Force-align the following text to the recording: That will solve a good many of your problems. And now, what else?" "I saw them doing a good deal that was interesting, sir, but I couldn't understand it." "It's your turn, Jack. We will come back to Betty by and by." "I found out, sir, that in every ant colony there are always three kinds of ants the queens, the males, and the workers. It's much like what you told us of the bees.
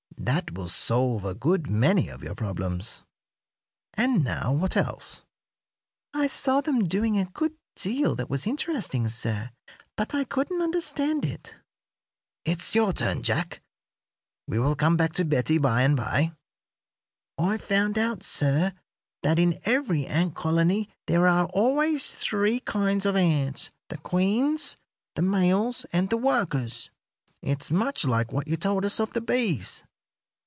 That 0.23 0.51
will 0.51 0.69
solve 0.69 1.25
a 1.25 1.33
good 1.33 1.67
many 1.67 2.07
of 2.07 2.21
your 2.23 2.35
problems. 2.35 3.03
And 3.95 4.23
now, 4.23 4.53
what 4.53 4.77
else?" 4.77 5.23
"I 6.13 6.27
saw 6.27 6.61
them 6.61 6.83
doing 6.83 7.17
a 7.17 7.25
good 7.25 7.55
deal 7.75 8.15
that 8.15 8.29
was 8.29 8.45
interesting, 8.45 9.07
sir, 9.07 9.49
but 9.97 10.13
I 10.13 10.25
couldn't 10.25 10.61
understand 10.61 11.25
it." 11.25 11.55
"It's 12.45 12.75
your 12.75 12.93
turn, 12.93 13.23
Jack. 13.23 13.63
We 14.47 14.59
will 14.59 14.75
come 14.75 14.95
back 14.95 15.13
to 15.13 15.25
Betty 15.25 15.57
by 15.57 15.81
and 15.81 15.97
by." 15.97 16.33
"I 17.39 17.57
found 17.57 17.97
out, 17.97 18.21
sir, 18.21 18.73
that 19.23 19.39
in 19.39 19.59
every 19.65 20.05
ant 20.05 20.35
colony 20.35 20.87
there 21.07 21.25
are 21.27 21.45
always 21.47 22.13
three 22.13 22.59
kinds 22.59 23.07
of 23.07 23.15
ants 23.15 23.71
the 23.89 23.97
queens, 23.97 24.77
the 25.15 25.23
males, 25.23 25.83
and 25.91 26.11
the 26.11 26.17
workers. 26.17 26.91
It's 27.41 27.71
much 27.71 28.05
like 28.05 28.31
what 28.31 28.47
you 28.47 28.55
told 28.55 28.85
us 28.85 28.99
of 28.99 29.13
the 29.13 29.21
bees. 29.21 29.83